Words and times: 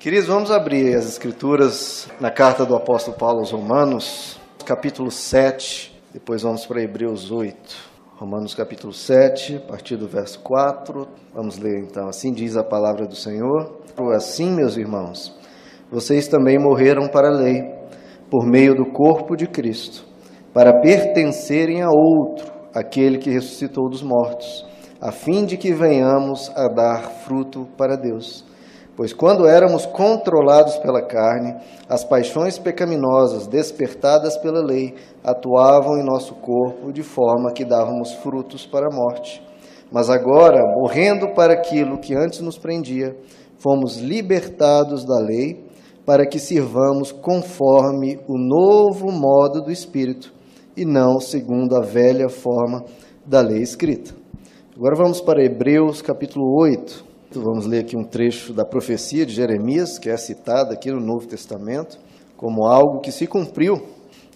Queridos, 0.00 0.28
vamos 0.28 0.52
abrir 0.52 0.94
as 0.94 1.06
Escrituras 1.06 2.08
na 2.20 2.30
carta 2.30 2.64
do 2.64 2.76
apóstolo 2.76 3.16
Paulo 3.16 3.40
aos 3.40 3.50
Romanos, 3.50 4.38
capítulo 4.64 5.10
7, 5.10 5.92
depois 6.12 6.42
vamos 6.42 6.64
para 6.64 6.80
Hebreus 6.80 7.32
8. 7.32 7.56
Romanos 8.14 8.54
capítulo 8.54 8.92
7, 8.92 9.56
a 9.56 9.60
partir 9.60 9.96
do 9.96 10.06
verso 10.06 10.38
4. 10.38 11.04
Vamos 11.34 11.58
ler 11.58 11.80
então. 11.80 12.06
Assim 12.06 12.32
diz 12.32 12.56
a 12.56 12.62
palavra 12.62 13.08
do 13.08 13.16
Senhor. 13.16 13.80
Assim, 14.14 14.52
meus 14.52 14.76
irmãos, 14.76 15.36
vocês 15.90 16.28
também 16.28 16.60
morreram 16.60 17.08
para 17.08 17.26
a 17.26 17.36
lei, 17.36 17.60
por 18.30 18.46
meio 18.46 18.76
do 18.76 18.92
corpo 18.92 19.34
de 19.34 19.48
Cristo, 19.48 20.06
para 20.54 20.80
pertencerem 20.80 21.82
a 21.82 21.88
outro, 21.90 22.52
aquele 22.72 23.18
que 23.18 23.30
ressuscitou 23.30 23.90
dos 23.90 24.04
mortos, 24.04 24.64
a 25.00 25.10
fim 25.10 25.44
de 25.44 25.56
que 25.56 25.74
venhamos 25.74 26.52
a 26.54 26.68
dar 26.68 27.02
fruto 27.24 27.66
para 27.76 27.96
Deus. 27.96 28.46
Pois 28.98 29.12
quando 29.12 29.46
éramos 29.46 29.86
controlados 29.86 30.76
pela 30.78 31.00
carne, 31.00 31.54
as 31.88 32.02
paixões 32.02 32.58
pecaminosas 32.58 33.46
despertadas 33.46 34.36
pela 34.36 34.60
lei 34.60 34.92
atuavam 35.22 35.98
em 35.98 36.04
nosso 36.04 36.34
corpo 36.34 36.92
de 36.92 37.04
forma 37.04 37.52
que 37.52 37.64
dávamos 37.64 38.12
frutos 38.14 38.66
para 38.66 38.88
a 38.88 38.92
morte. 38.92 39.40
Mas 39.92 40.10
agora, 40.10 40.60
morrendo 40.76 41.32
para 41.32 41.52
aquilo 41.52 42.00
que 42.00 42.12
antes 42.12 42.40
nos 42.40 42.58
prendia, 42.58 43.16
fomos 43.60 43.98
libertados 43.98 45.04
da 45.04 45.20
lei 45.20 45.64
para 46.04 46.26
que 46.26 46.40
sirvamos 46.40 47.12
conforme 47.12 48.18
o 48.26 48.36
novo 48.36 49.12
modo 49.12 49.62
do 49.62 49.70
Espírito 49.70 50.34
e 50.76 50.84
não 50.84 51.20
segundo 51.20 51.76
a 51.76 51.82
velha 51.82 52.28
forma 52.28 52.84
da 53.24 53.40
lei 53.40 53.62
escrita. 53.62 54.12
Agora 54.76 54.96
vamos 54.96 55.20
para 55.20 55.44
Hebreus 55.44 56.02
capítulo 56.02 56.52
8. 56.60 57.07
Vamos 57.30 57.66
ler 57.66 57.80
aqui 57.80 57.94
um 57.94 58.04
trecho 58.04 58.54
da 58.54 58.64
profecia 58.64 59.26
de 59.26 59.34
Jeremias, 59.34 59.98
que 59.98 60.08
é 60.08 60.16
citada 60.16 60.72
aqui 60.72 60.90
no 60.90 60.98
Novo 60.98 61.26
Testamento, 61.26 61.98
como 62.38 62.64
algo 62.64 63.00
que 63.00 63.12
se 63.12 63.26
cumpriu 63.26 63.86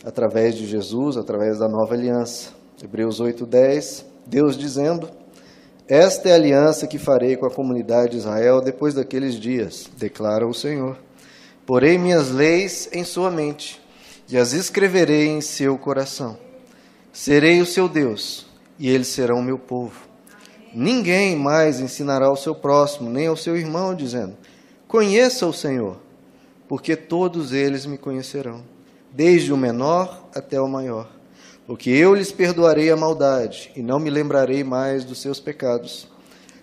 através 0.04 0.54
de 0.54 0.66
Jesus, 0.66 1.16
através 1.16 1.58
da 1.58 1.68
nova 1.68 1.94
aliança. 1.94 2.50
Hebreus 2.84 3.18
8:10, 3.18 4.04
Deus 4.26 4.58
dizendo: 4.58 5.08
Esta 5.88 6.28
é 6.28 6.32
a 6.32 6.34
aliança 6.34 6.86
que 6.86 6.98
farei 6.98 7.34
com 7.34 7.46
a 7.46 7.50
comunidade 7.50 8.10
de 8.10 8.18
Israel 8.18 8.60
depois 8.60 8.92
daqueles 8.92 9.36
dias, 9.36 9.88
declara 9.96 10.46
o 10.46 10.52
Senhor. 10.52 10.98
Porei 11.64 11.96
minhas 11.96 12.30
leis 12.30 12.90
em 12.92 13.04
sua 13.04 13.30
mente 13.30 13.80
e 14.28 14.36
as 14.36 14.52
escreverei 14.52 15.28
em 15.28 15.40
seu 15.40 15.78
coração. 15.78 16.36
Serei 17.10 17.58
o 17.62 17.66
seu 17.66 17.88
Deus 17.88 18.44
e 18.78 18.90
eles 18.90 19.08
serão 19.08 19.40
meu 19.40 19.58
povo. 19.58 20.11
Ninguém 20.74 21.36
mais 21.36 21.80
ensinará 21.80 22.26
ao 22.26 22.36
seu 22.36 22.54
próximo, 22.54 23.10
nem 23.10 23.26
ao 23.26 23.36
seu 23.36 23.56
irmão, 23.56 23.94
dizendo: 23.94 24.36
Conheça 24.88 25.46
o 25.46 25.52
Senhor, 25.52 25.98
porque 26.68 26.96
todos 26.96 27.52
eles 27.52 27.84
me 27.84 27.98
conhecerão, 27.98 28.62
desde 29.10 29.52
o 29.52 29.56
menor 29.56 30.28
até 30.34 30.60
o 30.60 30.68
maior. 30.68 31.08
Porque 31.66 31.90
eu 31.90 32.14
lhes 32.14 32.32
perdoarei 32.32 32.90
a 32.90 32.96
maldade 32.96 33.70
e 33.76 33.82
não 33.82 34.00
me 34.00 34.10
lembrarei 34.10 34.64
mais 34.64 35.04
dos 35.04 35.20
seus 35.20 35.38
pecados. 35.38 36.08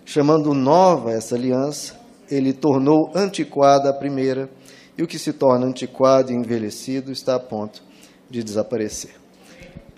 Chamando 0.04 0.52
nova 0.52 1.12
essa 1.12 1.36
aliança, 1.36 1.98
ele 2.30 2.52
tornou 2.52 3.10
antiquada 3.14 3.90
a 3.90 3.94
primeira, 3.94 4.50
e 4.98 5.02
o 5.02 5.06
que 5.06 5.18
se 5.18 5.32
torna 5.32 5.66
antiquado 5.66 6.30
e 6.30 6.34
envelhecido 6.34 7.10
está 7.10 7.36
a 7.36 7.40
ponto 7.40 7.82
de 8.28 8.42
desaparecer. 8.42 9.14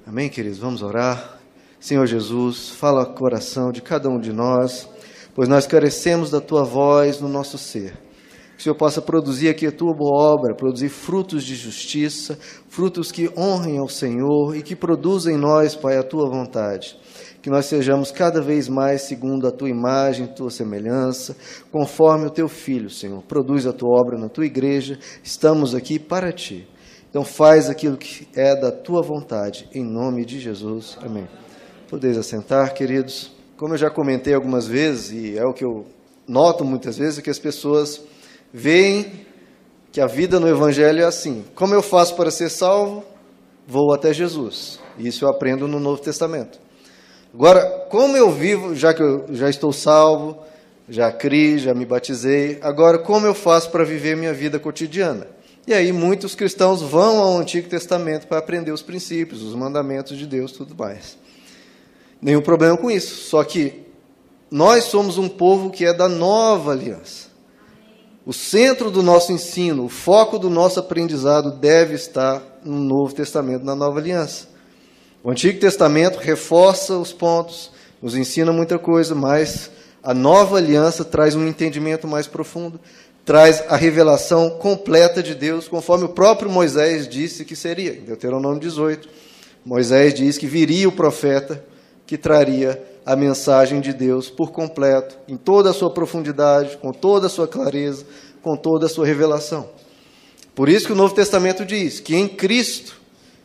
Amém, 0.06 0.28
queridos? 0.28 0.58
Vamos 0.58 0.82
orar. 0.82 1.41
Senhor 1.83 2.06
Jesus, 2.06 2.69
fala 2.69 3.00
ao 3.00 3.12
coração 3.12 3.72
de 3.72 3.83
cada 3.83 4.08
um 4.08 4.16
de 4.16 4.33
nós, 4.33 4.88
pois 5.34 5.48
nós 5.48 5.66
carecemos 5.66 6.30
da 6.30 6.41
tua 6.41 6.62
voz 6.62 7.20
no 7.20 7.27
nosso 7.27 7.58
ser. 7.58 7.94
Que 8.55 8.61
o 8.61 8.62
Senhor 8.62 8.77
possa 8.77 9.02
produzir 9.02 9.48
aqui 9.48 9.66
a 9.66 9.72
tua 9.72 9.92
boa 9.92 10.33
obra, 10.33 10.55
produzir 10.55 10.91
frutos 10.91 11.42
de 11.42 11.56
justiça, 11.56 12.38
frutos 12.69 13.10
que 13.10 13.28
honrem 13.36 13.78
ao 13.78 13.88
Senhor 13.88 14.55
e 14.55 14.62
que 14.62 14.77
produzam 14.77 15.33
em 15.33 15.36
nós, 15.36 15.75
Pai, 15.75 15.98
a 15.98 16.05
tua 16.05 16.30
vontade. 16.30 16.97
Que 17.43 17.50
nós 17.50 17.66
sejamos 17.66 18.12
cada 18.12 18.41
vez 18.41 18.69
mais 18.69 19.03
segundo 19.03 19.49
a 19.49 19.50
tua 19.50 19.69
imagem, 19.69 20.28
tua 20.28 20.50
semelhança, 20.50 21.37
conforme 21.72 22.26
o 22.26 22.31
teu 22.31 22.49
filho, 22.49 22.91
Senhor. 22.91 23.25
Produz 23.25 23.66
a 23.66 23.72
tua 23.72 23.91
obra 23.91 24.16
na 24.16 24.28
tua 24.28 24.47
igreja, 24.47 25.00
estamos 25.25 25.75
aqui 25.75 25.99
para 25.99 26.31
ti. 26.31 26.64
Então 27.10 27.25
faz 27.25 27.69
aquilo 27.69 27.97
que 27.97 28.28
é 28.37 28.54
da 28.54 28.70
tua 28.70 29.03
vontade, 29.03 29.69
em 29.75 29.82
nome 29.82 30.25
de 30.25 30.38
Jesus. 30.38 30.97
Amém. 31.03 31.26
Podeis 31.92 32.16
assentar, 32.16 32.72
queridos. 32.72 33.30
Como 33.54 33.75
eu 33.75 33.76
já 33.76 33.91
comentei 33.91 34.32
algumas 34.32 34.66
vezes, 34.66 35.12
e 35.12 35.36
é 35.36 35.44
o 35.44 35.53
que 35.53 35.62
eu 35.62 35.84
noto 36.26 36.64
muitas 36.64 36.97
vezes, 36.97 37.19
é 37.19 37.22
que 37.22 37.28
as 37.28 37.38
pessoas 37.38 38.00
veem 38.50 39.26
que 39.92 40.00
a 40.00 40.06
vida 40.06 40.41
no 40.41 40.48
Evangelho 40.48 41.02
é 41.02 41.04
assim. 41.04 41.44
Como 41.54 41.75
eu 41.75 41.82
faço 41.82 42.16
para 42.16 42.31
ser 42.31 42.48
salvo? 42.48 43.04
Vou 43.69 43.92
até 43.92 44.10
Jesus. 44.10 44.81
Isso 44.98 45.26
eu 45.26 45.28
aprendo 45.28 45.69
no 45.69 45.78
Novo 45.78 46.00
Testamento. 46.00 46.58
Agora, 47.34 47.62
como 47.91 48.16
eu 48.16 48.31
vivo, 48.31 48.75
já 48.75 48.94
que 48.94 49.02
eu 49.02 49.26
já 49.31 49.50
estou 49.50 49.70
salvo, 49.70 50.38
já 50.88 51.12
criei, 51.12 51.58
já 51.58 51.75
me 51.75 51.84
batizei, 51.84 52.58
agora 52.62 52.98
como 52.98 53.26
eu 53.26 53.34
faço 53.34 53.70
para 53.70 53.84
viver 53.84 54.16
minha 54.16 54.32
vida 54.32 54.58
cotidiana? 54.58 55.26
E 55.66 55.75
aí 55.75 55.92
muitos 55.92 56.34
cristãos 56.34 56.81
vão 56.81 57.19
ao 57.19 57.36
Antigo 57.36 57.69
Testamento 57.69 58.26
para 58.26 58.38
aprender 58.38 58.72
os 58.72 58.81
princípios, 58.81 59.42
os 59.42 59.54
mandamentos 59.54 60.16
de 60.16 60.26
Deus, 60.26 60.52
tudo 60.52 60.75
mais. 60.75 61.20
Nenhum 62.22 62.41
problema 62.41 62.77
com 62.77 62.88
isso. 62.88 63.28
Só 63.28 63.43
que 63.43 63.83
nós 64.49 64.84
somos 64.84 65.19
um 65.19 65.28
povo 65.28 65.71
que 65.71 65.84
é 65.84 65.93
da 65.93 66.09
nova 66.09 66.71
aliança. 66.71 67.33
O 68.25 68.33
centro 68.33 68.88
do 68.88 69.03
nosso 69.03 69.33
ensino, 69.33 69.87
o 69.87 69.88
foco 69.88 70.38
do 70.38 70.49
nosso 70.49 70.78
aprendizado 70.78 71.50
deve 71.50 71.94
estar 71.94 72.41
no 72.65 72.78
Novo 72.78 73.12
Testamento, 73.12 73.65
na 73.65 73.75
nova 73.75 73.99
aliança. 73.99 74.47
O 75.25 75.31
Antigo 75.31 75.59
Testamento 75.59 76.19
reforça 76.19 76.97
os 76.97 77.12
pontos, 77.12 77.72
nos 78.00 78.15
ensina 78.15 78.53
muita 78.53 78.78
coisa, 78.78 79.12
mas 79.12 79.71
a 80.03 80.15
nova 80.15 80.59
aliança 80.59 81.05
traz 81.05 81.34
um 81.34 81.47
entendimento 81.49 82.06
mais 82.06 82.28
profundo, 82.28 82.78
traz 83.25 83.65
a 83.69 83.77
revelação 83.77 84.50
completa 84.50 85.21
de 85.21 85.34
Deus, 85.34 85.66
conforme 85.66 86.05
o 86.05 86.11
próprio 86.11 86.50
Moisés 86.50 87.09
disse 87.09 87.44
que 87.44 87.56
seria. 87.56 87.94
Em 87.94 88.03
Deuteronômio 88.03 88.61
18, 88.61 89.09
Moisés 89.65 90.15
diz 90.15 90.38
que 90.38 90.47
viria 90.47 90.88
o 90.88 90.93
profeta 90.93 91.65
que 92.06 92.16
traria 92.16 92.82
a 93.04 93.16
mensagem 93.16 93.80
de 93.80 93.92
Deus 93.92 94.30
por 94.30 94.52
completo, 94.52 95.18
em 95.26 95.36
toda 95.36 95.70
a 95.70 95.72
sua 95.72 95.90
profundidade, 95.90 96.76
com 96.76 96.92
toda 96.92 97.26
a 97.26 97.30
sua 97.30 97.48
clareza, 97.48 98.06
com 98.40 98.56
toda 98.56 98.86
a 98.86 98.88
sua 98.88 99.06
revelação. 99.06 99.68
Por 100.54 100.68
isso 100.68 100.86
que 100.86 100.92
o 100.92 100.96
Novo 100.96 101.14
Testamento 101.14 101.64
diz 101.64 101.98
que 102.00 102.14
em 102.14 102.28
Cristo 102.28 103.00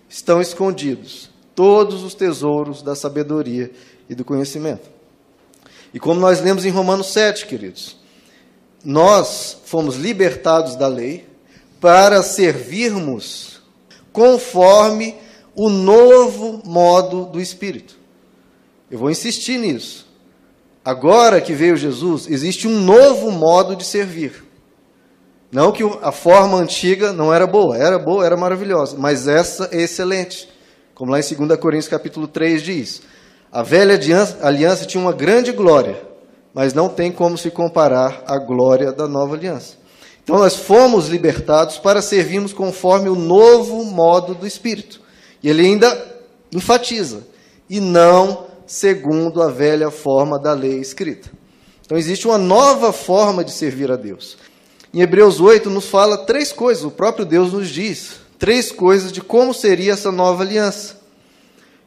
estão 0.10 0.42
escondidos 0.42 1.30
todos 1.56 2.04
os 2.04 2.14
tesouros 2.14 2.82
da 2.82 2.96
sabedoria 2.96 3.72
e 4.10 4.14
do 4.14 4.24
conhecimento. 4.24 4.90
E 5.94 6.00
como 6.00 6.20
nós 6.20 6.42
lemos 6.42 6.66
em 6.66 6.70
Romanos 6.70 7.08
7, 7.08 7.48
queridos, 7.48 7.98
nós 8.84 9.58
fomos 9.66 9.96
libertados 9.96 10.76
da 10.76 10.88
lei 10.88 11.26
para 11.80 12.22
servirmos 12.22 13.62
conforme 14.12 15.16
o 15.56 15.70
novo 15.70 16.62
modo 16.66 17.26
do 17.26 17.40
Espírito. 17.42 17.98
Eu 18.90 18.98
vou 18.98 19.12
insistir 19.12 19.58
nisso. 19.58 20.08
Agora 20.84 21.42
que 21.42 21.54
veio 21.54 21.76
Jesus, 21.76 22.28
existe 22.30 22.68
um 22.68 22.80
novo 22.80 23.30
modo 23.30 23.76
de 23.76 23.84
servir. 23.84 24.46
Não 25.52 25.72
que 25.72 25.84
a 26.02 26.12
forma 26.12 26.58
antiga 26.58 27.12
não 27.12 27.34
era 27.34 27.46
boa, 27.46 27.78
era 27.78 28.00
boa, 28.00 28.26
era 28.26 28.38
maravilhosa, 28.38 28.96
mas 28.98 29.28
essa 29.28 29.70
é 29.72 29.82
excelente. 29.82 30.48
Como 30.96 31.12
lá 31.12 31.20
em 31.20 31.22
2 31.22 31.60
Coríntios 31.60 31.90
capítulo 31.90 32.28
3 32.28 32.64
diz: 32.64 33.02
A 33.52 33.62
velha 33.64 34.00
aliança, 34.42 34.86
tinha 34.86 35.02
uma 35.02 35.14
grande 35.14 35.52
glória, 35.52 36.02
mas 36.54 36.74
não 36.74 36.88
tem 36.88 37.12
como 37.12 37.38
se 37.38 37.52
comparar 37.52 38.24
à 38.26 38.38
glória 38.38 38.92
da 38.94 39.08
nova 39.08 39.36
aliança. 39.36 39.76
Então 40.24 40.40
nós 40.40 40.56
fomos 40.56 41.08
libertados 41.08 41.78
para 41.78 42.02
servirmos 42.02 42.52
conforme 42.52 43.10
o 43.10 43.16
novo 43.16 43.84
modo 43.84 44.34
do 44.34 44.48
Espírito. 44.48 45.02
E 45.44 45.50
ele 45.50 45.66
ainda 45.66 46.16
enfatiza: 46.52 47.28
e 47.70 47.80
não 47.80 48.47
segundo 48.68 49.42
a 49.42 49.50
velha 49.50 49.90
forma 49.90 50.38
da 50.38 50.54
lei 50.54 50.80
escrita. 50.80 51.32
Então 51.86 51.98
existe 51.98 52.28
uma 52.28 52.38
nova 52.38 52.94
forma 52.94 53.44
de 53.44 53.52
servir 53.52 53.90
a 53.90 53.96
Deus. 53.96 54.38
Em 54.94 55.02
Hebreus 55.02 55.40
8 55.40 55.70
nos 55.70 55.88
fala 55.88 56.18
três 56.18 56.52
coisas, 56.52 56.84
o 56.84 56.92
próprio 56.92 57.26
Deus 57.26 57.54
nos 57.54 57.70
diz 57.70 58.28
três 58.38 58.72
coisas 58.72 59.12
de 59.12 59.22
como 59.22 59.54
seria 59.54 59.94
essa 59.94 60.12
nova 60.12 60.44
aliança. 60.44 60.98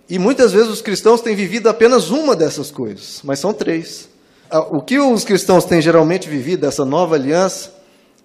E 0.08 0.18
muitas 0.18 0.52
vezes 0.52 0.68
os 0.68 0.82
cristãos 0.82 1.20
têm 1.20 1.36
vivido 1.36 1.68
apenas 1.68 2.10
uma 2.10 2.34
dessas 2.34 2.70
coisas, 2.70 3.20
mas 3.22 3.38
são 3.38 3.52
três. 3.52 4.08
Ah, 4.50 4.60
o 4.60 4.82
que 4.82 4.98
os 4.98 5.22
cristãos 5.22 5.64
têm 5.64 5.80
geralmente 5.80 6.28
vivido 6.28 6.62
dessa 6.62 6.84
nova 6.84 7.14
aliança, 7.14 7.72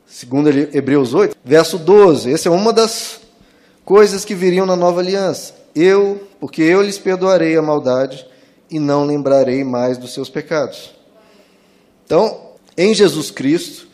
segundo 0.08 0.50
Hebreus 0.50 1.14
8, 1.14 1.38
verso 1.46 1.78
12, 1.78 2.34
essa 2.34 2.50
é 2.50 2.52
uma 2.52 2.74
das 2.74 3.20
coisas 3.84 4.26
que 4.26 4.34
viriam 4.34 4.66
na 4.66 4.76
nova 4.76 5.02
aliança. 5.02 5.54
Eu, 5.76 6.28
porque 6.40 6.64
eu 6.64 6.82
lhes 6.82 6.98
perdoarei 6.98 7.56
a 7.56 7.62
maldade 7.62 8.26
e 8.76 8.80
não 8.80 9.06
lembrarei 9.06 9.64
mais 9.64 9.98
dos 9.98 10.14
seus 10.14 10.30
pecados. 10.30 10.94
Então, 12.06 12.52
em 12.78 12.94
Jesus 12.94 13.32
Cristo, 13.32 13.88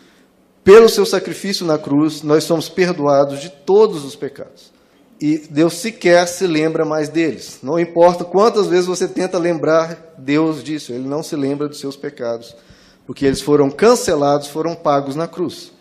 Pelo 0.64 0.88
seu 0.88 1.06
sacrifício 1.06 1.66
na 1.66 1.78
cruz, 1.78 2.22
nós 2.22 2.44
somos 2.44 2.70
perdoados 2.70 3.40
de 3.40 3.50
todos 3.50 4.06
os 4.06 4.16
pecados. 4.16 4.72
E 5.20 5.40
Deus 5.50 5.74
sequer 5.74 6.28
se 6.28 6.46
lembra 6.46 6.86
mais 6.86 7.10
deles. 7.10 7.60
Não 7.64 7.80
importa 7.80 8.24
quantas 8.24 8.68
vezes 8.68 8.86
você 8.86 9.08
tenta 9.08 9.38
lembrar 9.40 10.14
Deus 10.18 10.64
disso, 10.64 10.94
Ele 10.94 11.08
não 11.08 11.24
se 11.24 11.36
lembra 11.36 11.68
dos 11.68 11.80
seus 11.80 11.96
pecados, 11.96 12.56
porque 13.08 13.26
eles 13.26 13.42
foram 13.42 13.70
cancelados, 13.70 14.48
foram 14.48 14.76
pagos 14.76 15.16
na 15.16 15.28
cruz. 15.28 15.72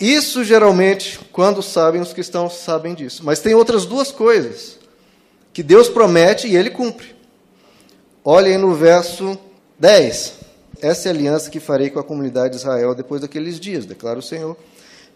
Isso 0.00 0.44
geralmente, 0.44 1.18
quando 1.32 1.62
sabem, 1.62 2.00
os 2.00 2.12
cristãos 2.12 2.54
sabem 2.54 2.94
disso. 2.94 3.22
Mas 3.24 3.40
tem 3.40 3.54
outras 3.54 3.84
duas 3.84 4.12
coisas 4.12 4.78
que 5.52 5.62
Deus 5.62 5.88
promete 5.88 6.46
e 6.46 6.56
Ele 6.56 6.70
cumpre. 6.70 7.15
Olhem 8.28 8.58
no 8.58 8.74
verso 8.74 9.38
10. 9.78 10.40
Essa 10.82 11.08
é 11.08 11.12
a 11.12 11.14
aliança 11.14 11.48
que 11.48 11.60
farei 11.60 11.90
com 11.90 12.00
a 12.00 12.02
comunidade 12.02 12.50
de 12.50 12.56
Israel 12.56 12.92
depois 12.92 13.20
daqueles 13.20 13.60
dias, 13.60 13.86
declara 13.86 14.18
o 14.18 14.22
Senhor. 14.22 14.56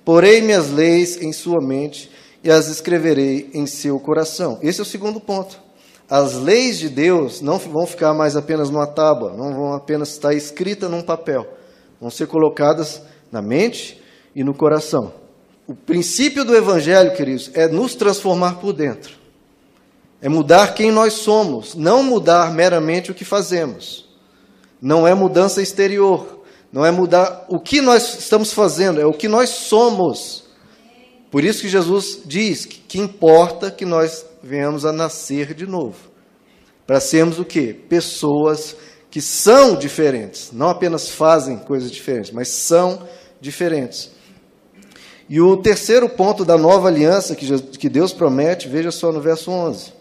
Porei 0.04 0.40
minhas 0.40 0.70
leis 0.70 1.20
em 1.20 1.32
sua 1.32 1.60
mente 1.60 2.08
e 2.44 2.48
as 2.48 2.68
escreverei 2.68 3.50
em 3.52 3.66
seu 3.66 3.98
coração. 3.98 4.60
Esse 4.62 4.78
é 4.78 4.82
o 4.82 4.86
segundo 4.86 5.18
ponto. 5.18 5.58
As 6.08 6.34
leis 6.34 6.78
de 6.78 6.88
Deus 6.88 7.40
não 7.40 7.58
vão 7.58 7.84
ficar 7.84 8.14
mais 8.14 8.36
apenas 8.36 8.70
numa 8.70 8.86
tábua, 8.86 9.34
não 9.36 9.54
vão 9.54 9.72
apenas 9.72 10.10
estar 10.10 10.32
escritas 10.32 10.88
num 10.88 11.02
papel, 11.02 11.48
vão 12.00 12.10
ser 12.10 12.28
colocadas 12.28 13.02
na 13.32 13.42
mente 13.42 14.00
e 14.36 14.44
no 14.44 14.54
coração. 14.54 15.12
O 15.66 15.74
princípio 15.74 16.44
do 16.44 16.54
Evangelho, 16.54 17.12
queridos, 17.16 17.50
é 17.54 17.66
nos 17.66 17.96
transformar 17.96 18.60
por 18.60 18.72
dentro. 18.72 19.19
É 20.22 20.28
mudar 20.28 20.74
quem 20.74 20.90
nós 20.90 21.14
somos, 21.14 21.74
não 21.74 22.02
mudar 22.02 22.52
meramente 22.52 23.10
o 23.10 23.14
que 23.14 23.24
fazemos. 23.24 24.08
Não 24.80 25.06
é 25.06 25.14
mudança 25.14 25.62
exterior, 25.62 26.40
não 26.72 26.84
é 26.84 26.90
mudar 26.90 27.46
o 27.48 27.58
que 27.58 27.80
nós 27.80 28.18
estamos 28.18 28.52
fazendo, 28.52 29.00
é 29.00 29.06
o 29.06 29.12
que 29.12 29.28
nós 29.28 29.48
somos. 29.50 30.44
Por 31.30 31.42
isso 31.44 31.62
que 31.62 31.68
Jesus 31.68 32.20
diz 32.24 32.66
que, 32.66 32.78
que 32.80 32.98
importa 32.98 33.70
que 33.70 33.84
nós 33.84 34.26
venhamos 34.42 34.84
a 34.84 34.92
nascer 34.92 35.54
de 35.54 35.66
novo. 35.66 35.96
Para 36.86 37.00
sermos 37.00 37.38
o 37.38 37.44
quê? 37.44 37.74
Pessoas 37.88 38.76
que 39.10 39.20
são 39.20 39.74
diferentes, 39.74 40.50
não 40.52 40.68
apenas 40.68 41.08
fazem 41.08 41.58
coisas 41.58 41.90
diferentes, 41.90 42.30
mas 42.30 42.48
são 42.48 43.08
diferentes. 43.40 44.10
E 45.28 45.40
o 45.40 45.56
terceiro 45.56 46.08
ponto 46.08 46.44
da 46.44 46.58
nova 46.58 46.88
aliança 46.88 47.36
que 47.36 47.88
Deus 47.88 48.12
promete, 48.12 48.68
veja 48.68 48.90
só 48.90 49.12
no 49.12 49.20
verso 49.20 49.50
11. 49.50 49.99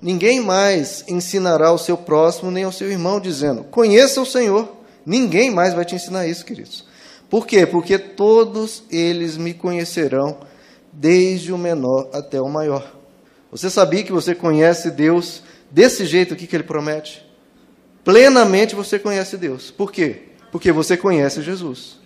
Ninguém 0.00 0.40
mais 0.40 1.04
ensinará 1.08 1.68
ao 1.68 1.78
seu 1.78 1.96
próximo 1.96 2.50
nem 2.50 2.64
ao 2.64 2.72
seu 2.72 2.90
irmão, 2.90 3.20
dizendo: 3.20 3.64
Conheça 3.64 4.20
o 4.20 4.26
Senhor. 4.26 4.76
Ninguém 5.04 5.50
mais 5.50 5.74
vai 5.74 5.84
te 5.84 5.94
ensinar 5.94 6.26
isso, 6.26 6.44
queridos. 6.44 6.84
Por 7.28 7.46
quê? 7.46 7.66
Porque 7.66 7.98
todos 7.98 8.84
eles 8.90 9.36
me 9.36 9.54
conhecerão, 9.54 10.38
desde 10.92 11.52
o 11.52 11.58
menor 11.58 12.08
até 12.12 12.40
o 12.40 12.48
maior. 12.48 12.94
Você 13.50 13.70
sabia 13.70 14.02
que 14.02 14.12
você 14.12 14.34
conhece 14.34 14.90
Deus 14.90 15.42
desse 15.70 16.04
jeito 16.04 16.34
aqui 16.34 16.46
que 16.46 16.54
ele 16.54 16.62
promete? 16.62 17.26
Plenamente 18.04 18.74
você 18.74 18.98
conhece 18.98 19.36
Deus. 19.36 19.70
Por 19.70 19.90
quê? 19.90 20.22
Porque 20.52 20.72
você 20.72 20.96
conhece 20.96 21.42
Jesus. 21.42 21.98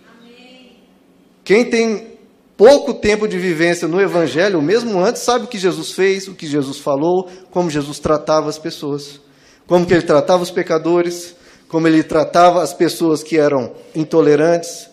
Quem 1.43 1.69
tem 1.69 2.12
pouco 2.57 2.93
tempo 2.93 3.27
de 3.27 3.37
vivência 3.37 3.87
no 3.87 4.01
Evangelho, 4.01 4.61
mesmo 4.61 4.99
antes, 4.99 5.21
sabe 5.21 5.45
o 5.45 5.47
que 5.47 5.57
Jesus 5.57 5.91
fez, 5.91 6.27
o 6.27 6.33
que 6.33 6.45
Jesus 6.45 6.77
falou, 6.77 7.29
como 7.51 7.69
Jesus 7.69 7.99
tratava 7.99 8.49
as 8.49 8.57
pessoas, 8.57 9.19
como 9.67 9.85
que 9.85 9.93
ele 9.93 10.03
tratava 10.03 10.43
os 10.43 10.51
pecadores, 10.51 11.35
como 11.67 11.87
ele 11.87 12.03
tratava 12.03 12.61
as 12.61 12.73
pessoas 12.73 13.23
que 13.23 13.37
eram 13.37 13.71
intolerantes, 13.95 14.89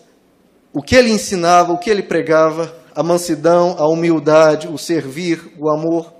o 0.73 0.81
que 0.81 0.95
ele 0.95 1.11
ensinava, 1.11 1.71
o 1.73 1.77
que 1.77 1.89
ele 1.89 2.03
pregava, 2.03 2.75
a 2.95 3.03
mansidão, 3.03 3.75
a 3.77 3.87
humildade, 3.87 4.67
o 4.67 4.77
servir, 4.77 5.53
o 5.57 5.69
amor. 5.69 6.13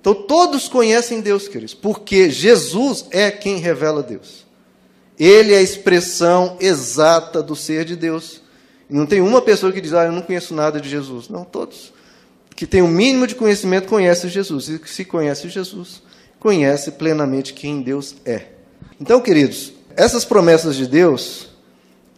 Então 0.00 0.14
todos 0.14 0.68
conhecem 0.68 1.20
Deus, 1.20 1.46
queridos, 1.46 1.74
porque 1.74 2.30
Jesus 2.30 3.06
é 3.10 3.30
quem 3.30 3.58
revela 3.58 4.02
Deus. 4.02 4.46
Ele 5.18 5.52
é 5.52 5.58
a 5.58 5.62
expressão 5.62 6.56
exata 6.58 7.42
do 7.42 7.54
ser 7.54 7.84
de 7.84 7.94
Deus. 7.94 8.39
Não 8.90 9.06
tem 9.06 9.20
uma 9.20 9.40
pessoa 9.40 9.72
que 9.72 9.80
diz, 9.80 9.94
ah, 9.94 10.04
eu 10.04 10.12
não 10.12 10.22
conheço 10.22 10.54
nada 10.54 10.80
de 10.80 10.88
Jesus. 10.88 11.28
Não, 11.28 11.44
todos 11.44 11.92
que 12.60 12.66
têm 12.66 12.82
o 12.82 12.84
um 12.84 12.88
mínimo 12.88 13.26
de 13.26 13.34
conhecimento 13.34 13.88
conhecem 13.88 14.28
Jesus. 14.28 14.68
E 14.68 14.78
se 14.84 15.02
conhece 15.02 15.48
Jesus, 15.48 16.02
conhece 16.38 16.90
plenamente 16.90 17.54
quem 17.54 17.80
Deus 17.80 18.16
é. 18.26 18.48
Então, 19.00 19.18
queridos, 19.18 19.72
essas 19.96 20.26
promessas 20.26 20.76
de 20.76 20.86
Deus 20.86 21.48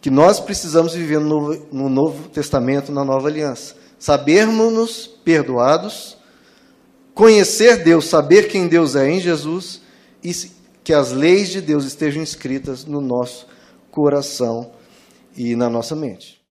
que 0.01 0.09
nós 0.09 0.41
precisamos 0.41 0.93
viver 0.93 1.21
no 1.21 1.29
Novo, 1.29 1.67
no 1.71 1.87
Novo 1.87 2.27
Testamento, 2.27 2.91
na 2.91 3.05
Nova 3.05 3.29
Aliança. 3.29 3.75
Sabermos-nos 3.97 5.07
perdoados, 5.07 6.17
conhecer 7.13 7.81
Deus, 7.81 8.03
saber 8.03 8.49
quem 8.49 8.67
Deus 8.67 8.97
é 8.97 9.09
em 9.09 9.21
Jesus 9.21 9.79
e 10.21 10.33
que 10.83 10.91
as 10.91 11.13
leis 11.13 11.47
de 11.47 11.61
Deus 11.61 11.85
estejam 11.85 12.21
escritas 12.21 12.83
no 12.83 12.99
nosso 12.99 13.47
coração 13.89 14.71
e 15.37 15.55
na 15.55 15.69
nossa 15.69 15.95
mente. 15.95 16.41